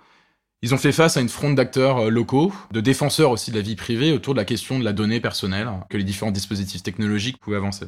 ils 0.65 0.73
ont 0.73 0.79
fait 0.79 0.91
face 0.91 1.15
à 1.15 1.21
une 1.21 1.29
fronde 1.29 1.53
d'acteurs 1.53 1.99
euh, 1.99 2.09
locaux, 2.09 2.51
de 2.71 2.81
défenseurs 2.81 3.29
aussi 3.29 3.51
de 3.51 3.55
la 3.55 3.61
vie 3.61 3.75
privée 3.75 4.11
autour 4.11 4.33
de 4.33 4.39
la 4.39 4.45
question 4.45 4.79
de 4.79 4.83
la 4.83 4.93
donnée 4.93 5.19
personnelle 5.19 5.69
que 5.91 5.95
les 5.95 6.03
différents 6.03 6.31
dispositifs 6.31 6.81
technologiques 6.81 7.37
pouvaient 7.37 7.57
avancer. 7.57 7.85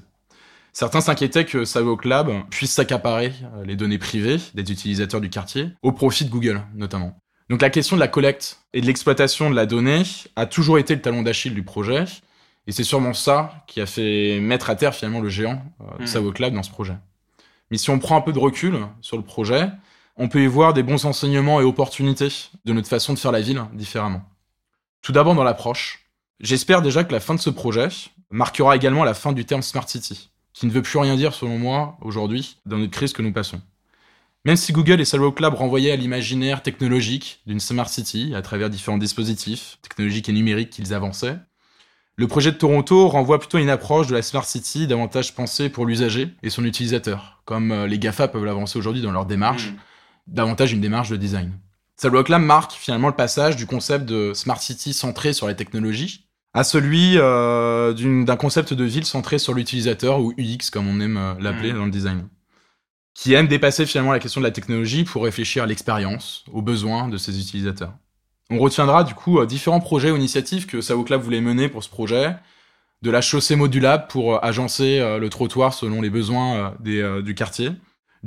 Certains 0.74 1.02
s'inquiétaient 1.02 1.46
que 1.46 1.66
Sidewalk 1.66 2.06
Lab 2.06 2.30
puisse 2.52 2.72
s'accaparer 2.72 3.34
euh, 3.56 3.66
les 3.66 3.76
données 3.76 3.98
privées 3.98 4.38
des 4.54 4.72
utilisateurs 4.72 5.22
du 5.22 5.32
quartier, 5.32 5.70
au 5.82 5.92
profit 5.92 6.26
de 6.26 6.30
Google 6.30 6.62
notamment. 6.76 7.18
Donc 7.50 7.64
la 7.64 7.72
question 7.72 7.96
de 7.96 8.00
la 8.00 8.08
collecte 8.08 8.60
et 8.74 8.82
de 8.82 8.86
l'exploitation 8.86 9.50
de 9.50 9.56
la 9.56 9.66
donnée 9.66 10.04
a 10.36 10.46
toujours 10.46 10.78
été 10.78 10.94
le 10.94 11.02
talon 11.02 11.24
d'Achille 11.24 11.56
du 11.56 11.64
projet, 11.64 12.04
et 12.68 12.72
c'est 12.72 12.84
sûrement 12.84 13.16
ça 13.16 13.64
qui 13.66 13.82
a 13.82 13.88
fait 13.88 14.40
mettre 14.40 14.70
à 14.70 14.76
terre 14.76 14.94
finalement 14.94 15.22
le 15.22 15.30
géant 15.30 15.64
euh, 15.82 15.98
de 15.98 16.04
hmm. 16.04 16.06
Sidewalk 16.06 16.38
Lab 16.38 16.54
dans 16.54 16.62
ce 16.62 16.70
projet. 16.70 16.94
Mais 17.72 17.78
si 17.78 17.90
on 17.90 17.98
prend 17.98 18.18
un 18.18 18.22
peu 18.22 18.34
de 18.34 18.40
recul 18.40 18.78
sur 19.02 19.18
le 19.18 19.24
projet, 19.24 19.68
on 20.18 20.28
peut 20.28 20.42
y 20.42 20.48
voir 20.48 20.74
des 20.74 20.84
bons 20.84 21.06
enseignements 21.06 21.62
et 21.62 21.64
opportunités 21.64 22.50
de 22.66 22.74
notre 22.74 22.90
façon 22.90 23.14
de 23.14 23.20
faire 23.20 23.32
la 23.32 23.42
ville 23.42 23.64
différemment. 23.74 24.24
Tout 25.02 25.12
d'abord 25.12 25.36
dans 25.36 25.44
l'approche. 25.44 26.06
J'espère 26.40 26.82
déjà 26.82 27.04
que 27.04 27.14
la 27.14 27.20
fin 27.20 27.36
de 27.36 27.40
ce 27.40 27.50
projet 27.50 27.88
marquera 28.30 28.76
également 28.76 29.04
la 29.04 29.14
fin 29.14 29.32
du 29.32 29.46
terme 29.46 29.62
Smart 29.62 29.88
City, 29.88 30.32
qui 30.54 30.66
ne 30.66 30.72
veut 30.72 30.82
plus 30.82 30.98
rien 31.00 31.16
dire 31.16 31.34
selon 31.34 31.58
moi 31.58 31.98
aujourd'hui 32.02 32.58
dans 32.66 32.78
notre 32.78 32.92
crise 32.92 33.14
que 33.14 33.22
nous 33.22 33.32
passons. 33.32 33.62
Même 34.44 34.56
si 34.56 34.74
Google 34.74 35.02
et 35.02 35.06
Salvo 35.06 35.32
Club 35.32 35.54
renvoyaient 35.54 35.92
à 35.92 35.96
l'imaginaire 35.96 36.64
technologique 36.64 37.42
d'une 37.46 37.60
Smart 37.60 37.90
City 37.90 38.34
à 38.36 38.42
travers 38.42 38.70
différents 38.70 38.98
dispositifs 38.98 39.78
technologiques 39.82 40.30
et 40.30 40.34
numériques 40.34 40.70
qu'ils 40.72 40.94
avançaient, 40.94 41.38
le 42.16 42.28
projet 42.28 42.52
de 42.52 42.58
Toronto 42.58 43.08
renvoie 43.08 43.38
plutôt 43.38 43.60
une 43.60 43.70
approche 43.70 44.08
de 44.08 44.16
la 44.16 44.24
Smart 44.24 44.46
City 44.46 44.88
davantage 44.88 45.36
pensée 45.36 45.70
pour 45.70 45.86
l'usager 45.86 46.30
et 46.42 46.50
son 46.50 46.66
utilisateur, 46.66 47.42
comme 47.46 47.72
euh, 47.72 47.88
les 47.88 48.00
GAFA 48.00 48.28
peuvent 48.28 48.46
l'avancer 48.46 48.80
aujourd'hui 48.80 49.04
dans 49.04 49.12
leur 49.12 49.28
démarche, 49.28 49.68
mmh 49.68 49.78
davantage 50.28 50.74
une 50.74 50.82
démarche 50.82 51.10
de 51.10 51.18
design. 51.18 51.54
Sidewalk 51.96 52.30
Lab 52.30 52.42
marque 52.42 52.74
finalement 52.74 53.08
le 53.08 53.16
passage 53.16 53.56
du 53.56 53.66
concept 53.66 54.06
de 54.06 54.34
Smart 54.34 54.62
City 54.62 54.94
centré 54.94 55.34
sur 55.34 55.48
les 55.48 55.56
technologies 55.56 56.28
à 56.54 56.64
celui 56.64 57.18
euh, 57.18 57.94
d'un 58.24 58.36
concept 58.36 58.74
de 58.74 58.84
ville 58.84 59.06
centré 59.06 59.38
sur 59.38 59.54
l'utilisateur 59.54 60.20
ou 60.20 60.34
UX 60.40 60.72
comme 60.72 60.88
on 60.88 61.00
aime 61.00 61.18
euh, 61.18 61.34
l'appeler 61.40 61.72
mm. 61.72 61.78
dans 61.78 61.86
le 61.86 61.92
design, 61.92 62.28
qui 63.14 63.34
aime 63.34 63.48
dépasser 63.48 63.86
finalement 63.86 64.12
la 64.12 64.20
question 64.20 64.42
de 64.42 64.46
la 64.46 64.52
technologie 64.52 65.04
pour 65.04 65.24
réfléchir 65.24 65.64
à 65.64 65.66
l'expérience, 65.68 66.46
aux 66.52 66.64
besoins 66.64 67.10
de 67.10 67.18
ses 67.18 67.40
utilisateurs. 67.40 67.94
On 68.50 68.58
retiendra 68.58 69.04
du 69.04 69.14
coup 69.14 69.40
euh, 69.40 69.46
différents 69.46 69.80
projets 69.80 70.10
ou 70.10 70.16
initiatives 70.16 70.66
que 70.66 70.82
Sidewalk 70.82 71.10
Lab 71.10 71.22
voulait 71.22 71.42
mener 71.42 71.70
pour 71.70 71.84
ce 71.84 71.90
projet, 71.90 72.36
de 73.04 73.12
la 73.12 73.22
chaussée 73.22 73.56
modulable 73.56 74.08
pour 74.10 74.44
agencer 74.44 75.00
le 75.20 75.30
trottoir 75.30 75.76
selon 75.76 76.02
les 76.02 76.10
besoins 76.10 76.74
des, 76.80 77.22
du 77.22 77.36
quartier, 77.36 77.70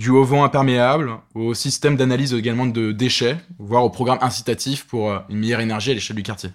du 0.00 0.08
haut 0.08 0.24
vent 0.24 0.44
imperméable, 0.44 1.12
au 1.34 1.52
système 1.52 1.94
d'analyse 1.94 2.32
également 2.32 2.64
de 2.64 2.90
déchets, 2.90 3.36
voire 3.58 3.84
au 3.84 3.90
programme 3.90 4.16
incitatif 4.22 4.86
pour 4.86 5.10
euh, 5.10 5.18
une 5.28 5.36
meilleure 5.36 5.60
énergie 5.60 5.90
à 5.90 5.94
l'échelle 5.94 6.16
du 6.16 6.22
quartier. 6.22 6.48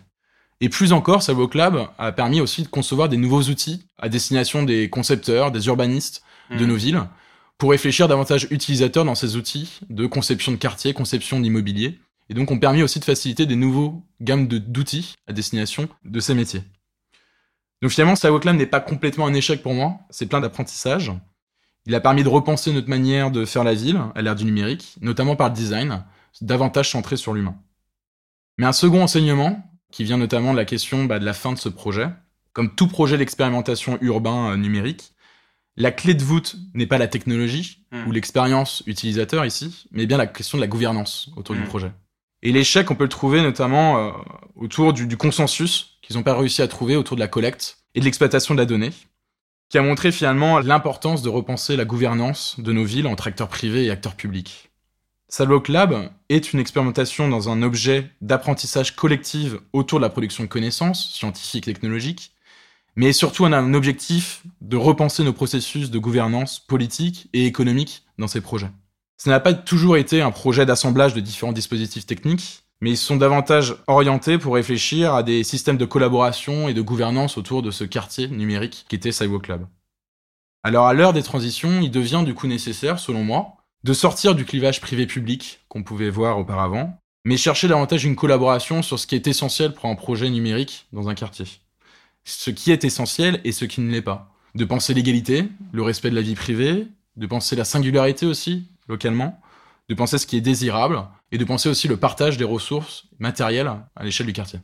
Et 0.62 0.70
plus 0.70 0.94
encore, 0.94 1.22
Savo 1.22 1.48
Club 1.48 1.88
a 2.00 2.12
permis 2.12 2.42
aussi 2.42 2.64
de 2.64 2.68
concevoir 2.68 3.08
des 3.08 3.18
nouveaux 3.18 3.44
outils 3.44 3.86
à 4.00 4.10
destination 4.10 4.64
des 4.64 4.90
concepteurs, 4.90 5.52
des 5.52 5.68
urbanistes 5.68 6.24
de 6.50 6.66
mmh. 6.66 6.68
nos 6.68 6.75
villes, 6.75 7.04
pour 7.60 7.70
réfléchir 7.70 8.08
davantage 8.08 8.48
utilisateurs 8.50 9.06
dans 9.06 9.14
ces 9.14 9.36
outils 9.36 9.80
de 9.92 10.08
conception 10.08 10.52
de 10.52 10.58
quartier, 10.58 10.94
conception 10.94 11.40
d'immobilier, 11.40 12.00
et 12.30 12.34
donc 12.34 12.50
ont 12.50 12.58
permis 12.58 12.82
aussi 12.82 13.00
de 13.00 13.06
faciliter 13.06 13.46
des 13.46 13.56
nouveaux 13.56 14.02
gammes 14.22 14.48
d'outils 14.48 15.14
à 15.28 15.34
destination 15.34 15.88
de 16.04 16.20
ces 16.20 16.34
métiers. 16.34 16.64
Donc 17.84 17.92
finalement, 17.92 18.16
Savo 18.16 18.40
Club 18.40 18.56
n'est 18.56 18.66
pas 18.66 18.80
complètement 18.80 19.28
un 19.28 19.36
échec 19.36 19.62
pour 19.62 19.75
moi, 19.75 20.00
c'est 20.10 20.25
plein 20.25 20.42
d'apprentissage. 20.42 21.12
Il 21.86 21.96
a 21.96 22.00
permis 22.01 22.24
de 22.24 22.30
repenser 22.30 22.74
notre 22.74 22.89
manière 22.89 23.32
de 23.32 23.46
faire 23.46 23.63
la 23.63 23.74
ville 23.74 24.01
à 24.15 24.22
l'ère 24.22 24.36
du 24.36 24.46
numérique, 24.46 24.96
notamment 25.01 25.36
par 25.36 25.50
le 25.50 25.54
design, 25.56 26.04
davantage 26.42 26.89
centré 26.89 27.18
sur 27.18 27.34
l'humain. 27.34 27.56
Mais 28.58 28.65
un 28.65 28.74
second 28.74 29.04
enseignement, 29.04 29.70
qui 29.92 30.04
vient 30.04 30.18
notamment 30.18 30.51
de 30.51 30.58
la 30.58 30.65
question 30.65 31.06
bah, 31.06 31.20
de 31.20 31.25
la 31.25 31.34
fin 31.34 31.51
de 31.54 31.58
ce 31.58 31.70
projet, 31.70 32.10
comme 32.54 32.74
tout 32.74 32.88
projet 32.88 33.18
d'expérimentation 33.18 33.98
urbain 34.01 34.51
euh, 34.51 34.58
numérique, 34.58 35.12
La 35.77 35.92
clé 35.92 36.13
de 36.13 36.24
voûte 36.24 36.56
n'est 36.74 36.88
pas 36.88 36.98
la 36.98 37.08
technologie 37.10 37.82
Hmm. 37.92 38.08
ou 38.08 38.12
l'expérience 38.13 38.82
utilisateur 38.88 39.46
ici, 39.46 39.88
mais 39.92 40.06
bien 40.06 40.18
la 40.18 40.25
question 40.27 40.58
de 40.58 40.62
la 40.62 40.68
gouvernance 40.68 41.30
autour 41.36 41.54
du 41.54 41.62
Mm. 41.62 41.68
projet. 41.68 41.92
Et 42.44 42.51
l'échec, 42.54 42.89
on 42.92 42.96
peut 42.96 43.04
le 43.04 43.10
trouver 43.10 43.42
notamment 43.42 43.98
euh, 43.98 44.12
autour 44.56 44.94
du, 44.94 45.06
du 45.06 45.18
consensus 45.18 45.98
qu'ils 46.01 46.15
n'ont 46.15 46.24
pas 46.24 46.34
réussi 46.38 46.62
à 46.62 46.68
trouver 46.70 46.96
autour 46.96 47.15
de 47.18 47.22
la 47.22 47.27
collecte 47.27 47.77
et 47.94 48.00
de 48.00 48.06
l'exploitation 48.06 48.54
de 48.56 48.60
la 48.60 48.65
donnée, 48.65 48.92
qui 49.69 49.77
a 49.77 49.81
montré 49.81 50.12
finalement 50.12 50.60
l'importance 50.60 51.22
de 51.22 51.29
repenser 51.29 51.75
la 51.75 51.86
gouvernance 51.86 52.60
de 52.60 52.72
nos 52.72 52.84
villes 52.84 53.07
entre 53.07 53.27
acteurs 53.27 53.50
privés 53.50 53.86
et 53.86 53.91
acteurs 53.91 54.15
publics. 54.15 54.69
Sidewalk 55.27 55.69
Lab 55.69 56.12
est 56.29 56.53
une 56.53 56.60
expérimentation 56.60 57.27
dans 57.27 57.50
un 57.50 57.63
objet 57.63 58.12
d'apprentissage 58.22 58.95
collectif 58.95 59.53
autour 59.74 60.00
de 60.00 60.03
la 60.03 60.10
production 60.10 60.43
de 60.43 60.50
connaissances 60.50 61.12
scientifiques 61.13 61.67
et 61.67 61.74
technologiques, 61.74 62.31
mais 62.95 63.12
surtout 63.12 63.45
un 63.45 63.74
objectif 63.74 64.43
de 64.62 64.77
repenser 64.77 65.24
nos 65.24 65.34
processus 65.34 65.89
de 65.89 66.00
gouvernance 66.00 66.60
politique 66.60 67.29
et 67.34 67.45
économique 67.45 68.03
dans 68.17 68.27
ces 68.27 68.41
projets. 68.41 68.69
Ce 69.17 69.29
n'a 69.29 69.39
pas 69.39 69.53
toujours 69.53 69.98
été 69.98 70.22
un 70.22 70.31
projet 70.31 70.65
d'assemblage 70.65 71.13
de 71.13 71.22
différents 71.22 71.53
dispositifs 71.53 72.05
techniques, 72.05 72.64
mais 72.82 72.91
ils 72.91 72.98
sont 72.98 73.15
davantage 73.15 73.75
orientés 73.88 74.38
pour 74.38 74.55
réfléchir 74.55 75.13
à 75.13 75.24
des 75.24 75.44
systèmes 75.44 75.77
de 75.77 75.86
collaboration 75.86 76.67
et 76.67 76.74
de 76.74 76.82
gouvernance 76.82 77.38
autour 77.38 77.62
de 77.62 77.72
ce 77.72 77.84
quartier 77.84 78.27
numérique 78.27 78.86
qui 78.89 78.96
était 78.96 79.12
Sidewalk 79.12 79.48
Lab. 79.48 79.67
Alors 80.63 80.88
à 80.88 80.94
l'heure 80.94 81.13
des 81.13 81.24
transitions, 81.24 81.79
il 81.82 81.91
devient 81.91 82.24
du 82.25 82.34
coup 82.34 82.48
nécessaire, 82.48 83.00
selon 83.00 83.24
moi, 83.24 83.58
de 83.84 83.94
sortir 83.94 84.34
du 84.34 84.46
clivage 84.46 84.82
privé-public 84.82 85.60
qu'on 85.70 85.84
pouvait 85.84 86.10
voir 86.10 86.39
auparavant, 86.39 87.00
mais 87.24 87.38
chercher 87.38 87.67
davantage 87.67 88.03
une 88.03 88.15
collaboration 88.15 88.82
sur 88.82 88.98
ce 88.98 89.08
qui 89.08 89.15
est 89.15 89.27
essentiel 89.27 89.74
pour 89.74 89.86
un 89.86 89.96
projet 89.96 90.29
numérique 90.29 90.88
dans 90.91 91.08
un 91.08 91.15
quartier. 91.15 91.46
Ce 92.24 92.50
qui 92.50 92.72
est 92.72 92.84
essentiel 92.84 93.41
et 93.44 93.51
ce 93.51 93.65
qui 93.65 93.82
ne 93.82 93.91
l'est 93.91 94.01
pas. 94.01 94.32
De 94.55 94.65
penser 94.65 94.94
l'égalité, 94.94 95.48
le 95.72 95.84
respect 95.84 96.10
de 96.10 96.15
la 96.15 96.22
vie 96.22 96.34
privée, 96.34 96.88
de 97.15 97.27
penser 97.27 97.55
la 97.55 97.65
singularité 97.65 98.25
aussi, 98.25 98.67
localement, 98.88 99.39
de 99.89 99.96
penser 99.96 100.18
ce 100.18 100.25
qui 100.25 100.38
est 100.38 100.42
désirable, 100.42 101.04
et 101.32 101.38
de 101.38 101.46
penser 101.46 101.70
aussi 101.70 101.88
le 101.88 101.98
partage 101.98 102.38
des 102.38 102.44
ressources 102.44 103.08
matérielles 103.20 103.72
à 103.96 104.04
l'échelle 104.04 104.27
du 104.27 104.34
quartier. 104.34 104.60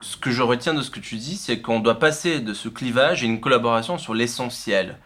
Ce 0.00 0.16
que 0.16 0.30
je 0.30 0.42
retiens 0.42 0.74
de 0.74 0.82
ce 0.82 0.90
que 0.90 1.00
tu 1.00 1.16
dis, 1.16 1.36
c'est 1.36 1.60
qu'on 1.60 1.80
doit 1.80 1.98
passer 1.98 2.40
de 2.40 2.54
ce 2.54 2.68
clivage 2.68 3.22
à 3.22 3.26
une 3.26 3.40
collaboration 3.40 3.98
sur 3.98 4.14
l'essentiel. 4.14 4.98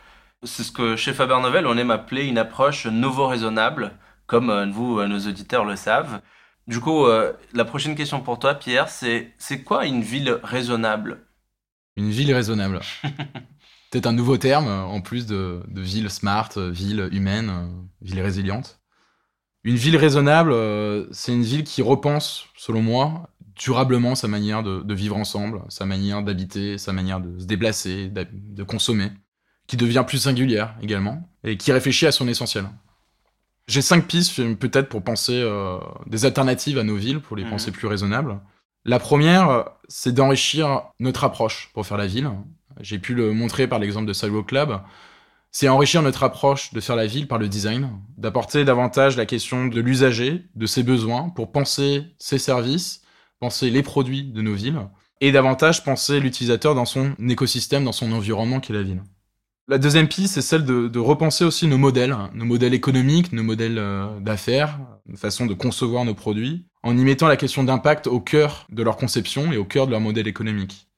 C'est 0.43 0.63
ce 0.63 0.73
que 0.73 0.97
chez 0.97 1.13
Faber 1.13 1.39
Novel, 1.41 1.67
on 1.67 1.77
aime 1.77 1.91
appeler 1.91 2.25
une 2.25 2.39
approche 2.39 2.87
nouveau-raisonnable, 2.87 3.93
comme 4.27 4.51
euh, 4.51 4.67
vous, 4.67 4.99
euh, 4.99 5.07
nos 5.07 5.19
auditeurs, 5.19 5.65
le 5.65 5.77
savent. 5.77 6.21
Du 6.67 6.81
coup, 6.81 7.07
euh, 7.07 7.33
la 7.53 7.65
prochaine 7.65 7.95
question 7.95 8.21
pour 8.21 8.39
toi, 8.39 8.55
Pierre, 8.55 8.89
c'est 8.89 9.35
c'est 9.39 9.63
quoi 9.63 9.87
une 9.87 10.03
ville 10.03 10.41
raisonnable? 10.43 11.27
Une 11.97 12.11
ville 12.11 12.33
raisonnable. 12.35 12.81
Peut-être 13.91 14.07
un 14.07 14.13
nouveau 14.13 14.37
terme, 14.37 14.69
en 14.69 15.01
plus 15.01 15.27
de, 15.27 15.63
de 15.69 15.81
ville 15.81 16.11
smart, 16.11 16.51
ville 16.57 17.09
humaine, 17.13 17.87
ville 18.03 18.21
résiliente. 18.21 18.81
Une 19.67 19.75
ville 19.75 19.97
raisonnable, 19.97 20.53
euh, 20.53 21.07
c'est 21.11 21.33
une 21.33 21.43
ville 21.43 21.65
qui 21.65 21.83
repense, 21.83 22.47
selon 22.57 22.83
moi, 22.83 23.29
durablement 23.57 24.15
sa 24.15 24.29
manière 24.29 24.63
de, 24.63 24.81
de 24.81 24.95
vivre 24.95 25.17
ensemble, 25.17 25.63
sa 25.71 25.87
manière 25.87 26.23
d'habiter, 26.23 26.79
sa 26.79 26.93
manière 26.93 27.21
de 27.21 27.37
se 27.41 27.47
déplacer, 27.47 28.09
de 28.09 28.63
consommer, 28.63 29.11
qui 29.67 29.77
devient 29.77 30.05
plus 30.07 30.19
singulière 30.19 30.77
également, 30.83 31.29
et 31.43 31.57
qui 31.57 31.73
réfléchit 31.73 32.07
à 32.07 32.13
son 32.13 32.29
essentiel. 32.29 32.67
J'ai 33.67 33.83
cinq 33.83 34.07
pistes 34.07 34.41
peut-être 34.55 34.89
pour 34.89 35.03
penser 35.03 35.41
euh, 35.43 35.79
des 36.07 36.25
alternatives 36.27 36.79
à 36.79 36.85
nos 36.85 36.95
villes, 36.95 37.19
pour 37.19 37.37
les 37.37 37.43
Mhm. 37.43 37.51
penser 37.51 37.73
plus 37.73 37.89
raisonnables. 37.89 38.39
La 38.85 39.01
première, 39.01 39.51
euh, 39.51 39.63
c'est 39.89 40.13
d'enrichir 40.13 40.83
notre 41.01 41.25
approche 41.25 41.71
pour 41.75 41.85
faire 41.85 41.97
la 41.97 42.07
ville. 42.07 42.31
J'ai 42.81 43.01
pu 43.01 43.15
le 43.15 43.33
montrer 43.33 43.67
par 43.67 43.81
l'exemple 43.81 44.07
de 44.07 44.13
Sidewalk 44.13 44.53
Lab. 44.53 44.83
C'est 45.51 45.69
enrichir 45.69 46.03
notre 46.03 46.23
approche 46.23 46.73
de 46.75 46.81
faire 46.81 46.97
la 46.97 47.07
ville 47.07 47.29
par 47.29 47.39
le 47.39 47.49
design, 47.49 47.91
d'apporter 48.19 48.65
davantage 48.65 49.17
la 49.17 49.27
question 49.27 49.67
de 49.67 49.81
l'usager, 49.81 50.45
de 50.55 50.67
ses 50.67 50.83
besoins, 50.83 51.31
pour 51.31 51.51
penser 51.51 52.05
ses 52.19 52.39
services, 52.39 53.03
penser 53.41 53.71
les 53.71 53.83
produits 53.83 54.25
de 54.25 54.43
nos 54.43 54.55
villes, 54.55 54.81
et 55.21 55.33
davantage 55.33 55.85
penser 55.85 56.21
l'utilisateur 56.21 56.75
dans 56.75 56.85
son 56.85 57.15
écosystème, 57.29 57.85
dans 57.85 57.93
son 57.93 58.13
environnement 58.13 58.61
qui 58.61 58.73
est 58.73 58.75
la 58.75 58.83
ville. 58.83 59.03
La 59.69 59.79
deuxième 59.79 60.07
piste, 60.07 60.35
c'est 60.35 60.43
celle 60.43 60.65
de, 60.65 60.99
repenser 60.99 61.45
aussi 61.45 61.67
nos 61.67 61.79
modèles, 61.79 62.13
hein, 62.13 62.31
nos 62.35 62.45
modèles 62.45 62.75
économiques, 62.75 63.33
nos 63.33 63.43
modèles 63.43 63.79
euh, 63.79 64.21
d'affaires, 64.21 64.79
une 65.09 65.17
façon 65.17 65.47
de 65.47 65.55
concevoir 65.55 66.05
nos 66.05 66.15
produits, 66.15 66.67
en 66.85 66.97
y 66.97 67.03
mettant 67.03 67.27
la 67.27 67.37
question 67.37 67.65
d'impact 67.65 68.07
au 68.07 68.21
cœur 68.21 68.67
de 68.71 68.83
leur 68.85 68.97
conception 68.97 69.51
et 69.51 69.57
au 69.57 69.65
cœur 69.65 69.87
de 69.87 69.91
leur 69.91 70.01
modèle 70.01 70.29
économique. 70.29 70.89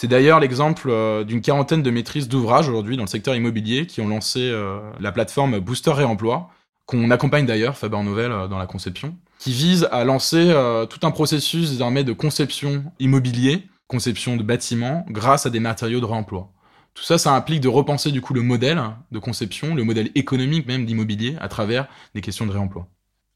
C'est 0.00 0.06
d'ailleurs 0.06 0.38
l'exemple 0.38 0.90
euh, 0.90 1.24
d'une 1.24 1.40
quarantaine 1.40 1.82
de 1.82 1.90
maîtrises 1.90 2.28
d'ouvrage 2.28 2.68
aujourd'hui 2.68 2.96
dans 2.96 3.02
le 3.02 3.08
secteur 3.08 3.34
immobilier 3.34 3.84
qui 3.84 4.00
ont 4.00 4.06
lancé 4.06 4.38
euh, 4.38 4.78
la 5.00 5.10
plateforme 5.10 5.58
Booster 5.58 5.90
Réemploi, 5.90 6.50
qu'on 6.86 7.10
accompagne 7.10 7.46
d'ailleurs, 7.46 7.76
Faber 7.76 8.00
Novel, 8.04 8.30
euh, 8.30 8.46
dans 8.46 8.58
la 8.58 8.68
conception, 8.68 9.16
qui 9.40 9.50
vise 9.50 9.88
à 9.90 10.04
lancer 10.04 10.54
tout 10.88 11.04
un 11.04 11.10
processus 11.10 11.70
désormais 11.70 12.04
de 12.04 12.12
conception 12.12 12.84
immobilier, 13.00 13.66
conception 13.88 14.36
de 14.36 14.44
bâtiments, 14.44 15.04
grâce 15.08 15.46
à 15.46 15.50
des 15.50 15.58
matériaux 15.58 15.98
de 15.98 16.04
réemploi. 16.04 16.52
Tout 16.94 17.02
ça, 17.02 17.18
ça 17.18 17.34
implique 17.34 17.60
de 17.60 17.68
repenser 17.68 18.12
du 18.12 18.20
coup 18.20 18.34
le 18.34 18.42
modèle 18.42 18.80
de 19.10 19.18
conception, 19.18 19.74
le 19.74 19.82
modèle 19.82 20.12
économique 20.14 20.68
même 20.68 20.86
d'immobilier 20.86 21.34
à 21.40 21.48
travers 21.48 21.88
des 22.14 22.20
questions 22.20 22.46
de 22.46 22.52
réemploi. 22.52 22.86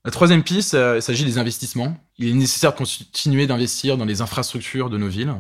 La 0.04 0.12
troisième 0.12 0.45
piste, 0.45 0.75
il 0.75 1.02
s'agit 1.02 1.25
des 1.25 1.38
investissements. 1.38 1.97
Il 2.19 2.28
est 2.28 2.35
nécessaire 2.35 2.73
de 2.73 2.78
continuer 2.78 3.49
d'investir 3.49 3.97
dans 3.97 4.04
les 4.04 4.21
infrastructures 4.21 4.90
de 4.90 4.99
nos 4.99 5.09
villes. 5.09 5.35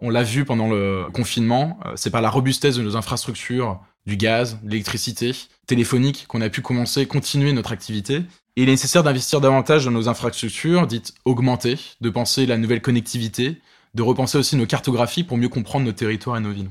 On 0.00 0.10
l'a 0.10 0.22
vu 0.22 0.44
pendant 0.44 0.68
le 0.68 1.06
confinement, 1.12 1.78
euh, 1.86 1.92
c'est 1.96 2.10
par 2.10 2.20
la 2.20 2.30
robustesse 2.30 2.76
de 2.76 2.82
nos 2.82 2.96
infrastructures, 2.96 3.80
du 4.06 4.16
gaz, 4.16 4.58
de 4.62 4.70
l'électricité, 4.70 5.32
téléphonique, 5.66 6.26
qu'on 6.28 6.40
a 6.40 6.50
pu 6.50 6.60
commencer, 6.60 7.06
continuer 7.06 7.52
notre 7.52 7.72
activité. 7.72 8.22
Et 8.56 8.62
il 8.62 8.68
est 8.68 8.72
nécessaire 8.72 9.02
d'investir 9.02 9.40
davantage 9.40 9.84
dans 9.84 9.90
nos 9.90 10.08
infrastructures, 10.08 10.86
dites 10.86 11.14
augmentées, 11.24 11.78
de 12.00 12.10
penser 12.10 12.46
la 12.46 12.58
nouvelle 12.58 12.82
connectivité, 12.82 13.60
de 13.94 14.02
repenser 14.02 14.38
aussi 14.38 14.56
nos 14.56 14.66
cartographies 14.66 15.24
pour 15.24 15.38
mieux 15.38 15.48
comprendre 15.48 15.86
nos 15.86 15.92
territoires 15.92 16.36
et 16.36 16.40
nos 16.40 16.52
villes. 16.52 16.70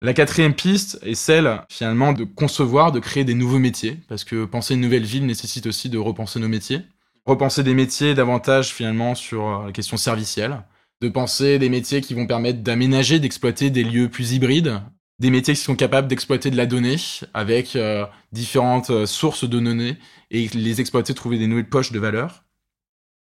La 0.00 0.14
quatrième 0.14 0.54
piste 0.54 0.98
est 1.02 1.14
celle, 1.14 1.62
finalement, 1.68 2.12
de 2.12 2.24
concevoir, 2.24 2.90
de 2.90 2.98
créer 2.98 3.22
des 3.22 3.34
nouveaux 3.34 3.60
métiers, 3.60 4.00
parce 4.08 4.24
que 4.24 4.44
penser 4.44 4.74
une 4.74 4.80
nouvelle 4.80 5.04
ville 5.04 5.26
nécessite 5.26 5.66
aussi 5.66 5.88
de 5.88 5.98
repenser 5.98 6.40
nos 6.40 6.48
métiers. 6.48 6.82
Repenser 7.24 7.62
des 7.62 7.74
métiers 7.74 8.14
davantage, 8.14 8.72
finalement, 8.72 9.14
sur 9.14 9.46
euh, 9.46 9.66
la 9.66 9.72
question 9.72 9.96
servicielle, 9.96 10.64
de 11.02 11.08
penser 11.08 11.58
des 11.58 11.68
métiers 11.68 12.00
qui 12.00 12.14
vont 12.14 12.26
permettre 12.26 12.60
d'aménager, 12.60 13.18
d'exploiter 13.18 13.70
des 13.70 13.82
lieux 13.82 14.08
plus 14.08 14.34
hybrides, 14.34 14.80
des 15.18 15.30
métiers 15.30 15.54
qui 15.54 15.60
sont 15.60 15.74
capables 15.74 16.06
d'exploiter 16.06 16.48
de 16.48 16.56
la 16.56 16.64
donnée 16.64 16.96
avec 17.34 17.74
euh, 17.74 18.06
différentes 18.30 18.90
euh, 18.90 19.04
sources 19.04 19.42
de 19.42 19.58
données 19.58 19.98
et 20.30 20.46
les 20.54 20.80
exploiter, 20.80 21.12
trouver 21.12 21.38
des 21.38 21.48
nouvelles 21.48 21.68
poches 21.68 21.90
de 21.90 21.98
valeur. 21.98 22.44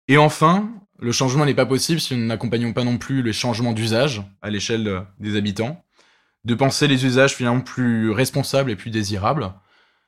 Et 0.07 0.17
enfin, 0.17 0.71
le 0.99 1.11
changement 1.11 1.45
n'est 1.45 1.53
pas 1.53 1.67
possible 1.67 1.99
si 1.99 2.15
nous 2.15 2.25
n'accompagnons 2.25 2.73
pas 2.73 2.83
non 2.83 2.97
plus 2.97 3.21
le 3.21 3.31
changement 3.31 3.73
d'usage 3.73 4.23
à 4.41 4.49
l'échelle 4.49 4.87
euh, 4.87 5.01
des 5.19 5.37
habitants 5.37 5.83
de 6.45 6.55
penser 6.55 6.87
les 6.87 7.05
usages 7.05 7.35
finalement 7.35 7.61
plus 7.61 8.09
responsables 8.09 8.71
et 8.71 8.75
plus 8.75 8.89
désirables. 8.89 9.53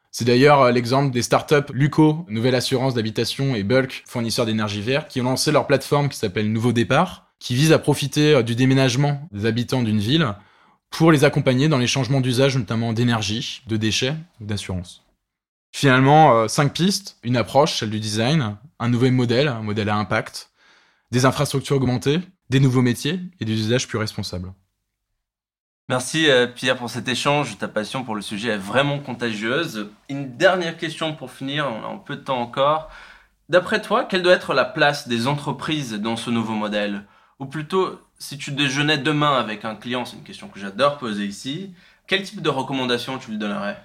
C'est 0.10 0.26
d'ailleurs 0.26 0.72
l'exemple 0.72 1.12
des 1.12 1.22
startups 1.22 1.72
Luco, 1.74 2.26
Nouvelle 2.30 2.56
Assurance 2.56 2.96
d'Habitation 2.96 3.54
et 3.56 3.64
Bulk, 3.64 4.04
fournisseurs 4.08 4.46
d'énergie 4.46 4.82
verte, 4.82 5.12
qui 5.12 5.22
ont 5.22 5.26
lancé 5.26 5.52
leur 5.52 5.68
plateforme 5.68 6.08
qui 6.08 6.18
s'appelle 6.18 6.52
Nouveau 6.52 6.72
Départ, 6.72 7.29
qui 7.40 7.56
vise 7.56 7.72
à 7.72 7.80
profiter 7.80 8.36
euh, 8.36 8.44
du 8.44 8.56
déménagement 8.56 9.28
des 9.32 9.46
habitants 9.46 9.84
d'une 9.84 10.00
ville 10.00 10.36
pour 10.90 11.12
les 11.12 11.24
accompagner 11.24 11.68
dans 11.68 11.78
les 11.78 11.88
changements 11.88 12.22
d'usage, 12.22 12.58
notamment 12.58 12.94
d'énergie, 12.94 13.62
de 13.68 13.78
déchets 13.78 14.16
ou 14.42 14.46
d'assurance. 14.46 15.04
Finalement, 15.72 16.34
euh, 16.34 16.48
cinq 16.48 16.74
pistes, 16.74 17.18
une 17.24 17.38
approche, 17.38 17.80
celle 17.80 17.92
du 17.92 18.00
design, 18.00 18.58
un 18.80 18.90
nouveau 18.90 19.12
modèle, 19.12 19.48
un 19.48 19.62
modèle 19.62 19.90
à 19.90 19.96
impact, 19.96 20.52
des 21.12 21.26
infrastructures 21.26 21.78
augmentées, 21.78 22.20
des 22.50 22.60
nouveaux 22.60 22.82
métiers 22.82 23.20
et 23.40 23.46
des 23.46 23.54
usages 23.54 23.88
plus 23.88 23.98
responsables. 23.98 24.52
Merci 25.88 26.30
euh, 26.30 26.46
Pierre 26.46 26.78
pour 26.78 26.90
cet 26.90 27.08
échange. 27.08 27.58
Ta 27.58 27.68
passion 27.68 28.04
pour 28.04 28.16
le 28.16 28.22
sujet 28.22 28.50
est 28.50 28.58
vraiment 28.58 29.00
contagieuse. 29.00 29.90
Une 30.08 30.38
dernière 30.38 30.78
question 30.78 31.16
pour 31.16 31.32
finir, 31.32 31.68
on 31.68 31.84
a 31.84 31.94
un 31.94 31.98
peu 31.98 32.16
de 32.16 32.22
temps 32.22 32.42
encore. 32.42 32.92
D'après 33.48 33.82
toi, 33.82 34.06
quelle 34.06 34.22
doit 34.22 34.34
être 34.34 34.54
la 34.54 34.66
place 34.66 35.08
des 35.08 35.26
entreprises 35.26 35.94
dans 35.94 36.16
ce 36.16 36.30
nouveau 36.30 36.54
modèle? 36.54 37.06
Ou 37.40 37.48
plutôt, 37.48 38.00
si 38.18 38.38
tu 38.38 38.52
déjeunais 38.52 38.98
demain 38.98 39.38
avec 39.38 39.66
un 39.66 39.76
client, 39.76 40.06
c'est 40.06 40.16
une 40.16 40.24
question 40.24 40.48
que 40.48 40.60
j'adore 40.60 40.98
poser 41.00 41.26
ici, 41.26 41.74
quel 42.08 42.24
type 42.24 42.42
de 42.42 42.50
recommandations 42.50 43.18
tu 43.18 43.32
lui 43.32 43.38
donnerais? 43.38 43.78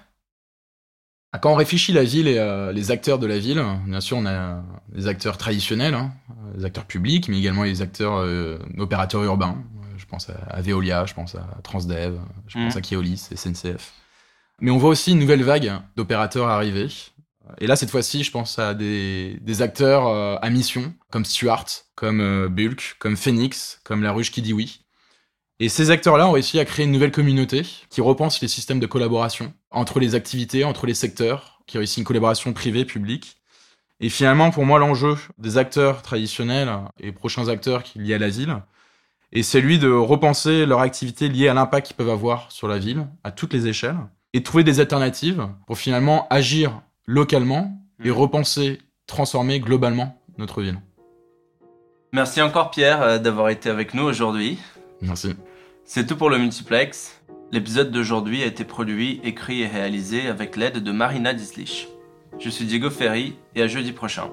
Ah, 1.31 1.39
Quand 1.39 1.51
on 1.51 1.55
réfléchit 1.55 1.91
la 1.91 2.03
ville 2.03 2.27
et 2.27 2.37
euh, 2.37 2.71
les 2.71 2.91
acteurs 2.91 3.19
de 3.19 3.27
la 3.27 3.37
ville, 3.39 3.61
bien 3.85 3.99
sûr, 3.99 4.17
on 4.17 4.25
a 4.25 4.63
les 4.93 5.07
acteurs 5.07 5.37
traditionnels, 5.37 5.93
hein, 5.93 6.13
les 6.57 6.63
acteurs 6.65 6.85
publics, 6.85 7.27
mais 7.27 7.37
également 7.39 7.63
les 7.63 7.81
acteurs 7.81 8.17
euh, 8.19 8.57
opérateurs 8.77 9.23
urbains. 9.23 9.57
Je 9.97 10.05
pense 10.05 10.29
à, 10.29 10.33
à 10.49 10.61
Veolia, 10.61 11.05
je 11.05 11.13
pense 11.13 11.35
à 11.35 11.45
Transdev, 11.63 12.19
je 12.47 12.57
pense 12.57 12.75
Mhm. 12.75 12.77
à 12.77 12.81
Keolis, 12.81 13.27
SNCF. 13.33 13.93
Mais 14.61 14.71
on 14.71 14.77
voit 14.77 14.89
aussi 14.91 15.11
une 15.11 15.19
nouvelle 15.19 15.43
vague 15.43 15.73
d'opérateurs 15.97 16.47
arriver. 16.47 16.87
Et 17.59 17.67
là, 17.67 17.75
cette 17.75 17.89
fois-ci, 17.89 18.23
je 18.23 18.31
pense 18.31 18.59
à 18.59 18.73
des, 18.73 19.61
acteurs 19.61 20.07
euh, 20.07 20.35
à 20.41 20.49
mission, 20.49 20.93
comme 21.11 21.25
Stuart, 21.25 21.65
comme 21.95 22.21
euh, 22.21 22.49
Bulk, 22.49 22.95
comme 22.99 23.15
Phoenix, 23.15 23.79
comme 23.83 24.03
La 24.03 24.11
Ruche 24.11 24.31
qui 24.31 24.41
dit 24.41 24.53
oui, 24.53 24.85
Et 25.59 25.69
ces 25.69 25.91
acteurs-là 25.91 26.27
ont 26.27 26.31
réussi 26.31 26.59
à 26.59 26.65
créer 26.65 26.85
une 26.85 26.91
nouvelle 26.91 27.11
communauté 27.11 27.63
qui 27.89 28.01
repense 28.01 28.41
les 28.41 28.47
systèmes 28.47 28.79
de 28.79 28.87
collaboration 28.87 29.53
entre 29.71 29.99
les 29.99 30.15
activités, 30.15 30.63
entre 30.63 30.85
les 30.85 30.93
secteurs, 30.93 31.61
qui 31.67 31.77
réussit 31.77 31.99
une 31.99 32.03
collaboration 32.03 32.53
privée-publique. 32.53 33.37
Et 33.99 34.09
finalement, 34.09 34.51
pour 34.51 34.65
moi, 34.65 34.79
l'enjeu 34.79 35.15
des 35.37 35.57
acteurs 35.57 36.01
traditionnels 36.01 36.69
et 36.99 37.11
prochains 37.11 37.47
acteurs 37.47 37.83
liés 37.95 38.15
à 38.15 38.19
la 38.19 38.29
ville 38.29 38.61
est 39.31 39.43
celui 39.43 39.79
de 39.79 39.89
repenser 39.89 40.65
leur 40.65 40.79
activité 40.79 41.29
liée 41.29 41.47
à 41.47 41.53
l'impact 41.53 41.87
qu'ils 41.87 41.95
peuvent 41.95 42.09
avoir 42.09 42.51
sur 42.51 42.67
la 42.67 42.77
ville, 42.77 43.07
à 43.23 43.31
toutes 43.31 43.53
les 43.53 43.67
échelles, 43.67 43.97
et 44.33 44.43
trouver 44.43 44.63
des 44.63 44.79
alternatives 44.79 45.47
pour 45.65 45.77
finalement 45.77 46.27
agir 46.29 46.81
localement 47.05 47.71
et 48.03 48.09
mmh. 48.09 48.13
repenser, 48.13 48.81
transformer 49.07 49.59
globalement 49.59 50.21
notre 50.37 50.61
ville. 50.61 50.79
Merci 52.13 52.41
encore 52.41 52.71
Pierre 52.71 53.01
euh, 53.01 53.17
d'avoir 53.19 53.49
été 53.49 53.69
avec 53.69 53.93
nous 53.93 54.03
aujourd'hui. 54.03 54.57
Merci. 55.01 55.35
C'est 55.83 56.05
tout 56.05 56.15
pour 56.15 56.29
le 56.29 56.37
multiplex. 56.37 57.21
L'épisode 57.51 57.91
d'aujourd'hui 57.91 58.41
a 58.43 58.47
été 58.47 58.63
produit, 58.63 59.21
écrit 59.23 59.61
et 59.61 59.67
réalisé 59.67 60.27
avec 60.27 60.55
l'aide 60.55 60.79
de 60.79 60.91
Marina 60.91 61.33
Dislich. 61.33 61.87
Je 62.39 62.49
suis 62.49 62.65
Diego 62.65 62.89
Ferry 62.89 63.35
et 63.53 63.61
à 63.61 63.67
jeudi 63.67 63.91
prochain. 63.91 64.29